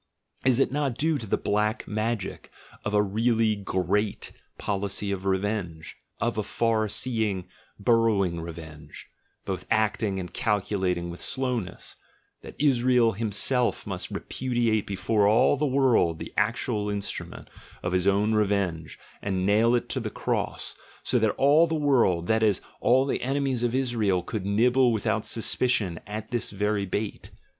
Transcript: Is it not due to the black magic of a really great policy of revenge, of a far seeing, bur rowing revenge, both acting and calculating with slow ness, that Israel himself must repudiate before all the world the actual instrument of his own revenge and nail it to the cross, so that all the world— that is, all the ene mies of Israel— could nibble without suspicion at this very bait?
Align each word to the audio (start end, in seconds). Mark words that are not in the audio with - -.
Is 0.43 0.57
it 0.57 0.71
not 0.71 0.95
due 0.97 1.19
to 1.19 1.27
the 1.27 1.37
black 1.37 1.87
magic 1.87 2.49
of 2.83 2.95
a 2.95 3.03
really 3.03 3.55
great 3.55 4.31
policy 4.57 5.11
of 5.11 5.25
revenge, 5.27 5.95
of 6.19 6.39
a 6.39 6.41
far 6.41 6.89
seeing, 6.89 7.45
bur 7.79 7.99
rowing 8.05 8.39
revenge, 8.41 9.11
both 9.45 9.67
acting 9.69 10.17
and 10.17 10.33
calculating 10.33 11.11
with 11.11 11.21
slow 11.21 11.59
ness, 11.59 11.97
that 12.41 12.55
Israel 12.59 13.11
himself 13.11 13.85
must 13.85 14.09
repudiate 14.09 14.87
before 14.87 15.27
all 15.27 15.55
the 15.55 15.67
world 15.67 16.17
the 16.17 16.33
actual 16.35 16.89
instrument 16.89 17.47
of 17.83 17.91
his 17.93 18.07
own 18.07 18.33
revenge 18.33 18.97
and 19.21 19.45
nail 19.45 19.75
it 19.75 19.87
to 19.89 19.99
the 19.99 20.09
cross, 20.09 20.73
so 21.03 21.19
that 21.19 21.35
all 21.37 21.67
the 21.67 21.75
world— 21.75 22.25
that 22.25 22.41
is, 22.41 22.59
all 22.79 23.05
the 23.05 23.21
ene 23.23 23.43
mies 23.45 23.61
of 23.61 23.75
Israel— 23.75 24.23
could 24.23 24.47
nibble 24.47 24.91
without 24.91 25.27
suspicion 25.27 25.99
at 26.07 26.31
this 26.31 26.49
very 26.49 26.87
bait? 26.87 27.29